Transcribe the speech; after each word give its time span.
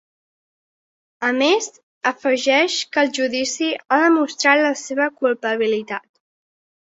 A 1.27 1.27
més, 1.41 1.67
afegeix 2.11 2.77
que 2.95 3.03
el 3.07 3.11
judici 3.17 3.69
ha 3.89 3.99
demostrat 4.05 4.61
la 4.69 4.73
seva 4.85 5.09
culpabilitat. 5.21 6.09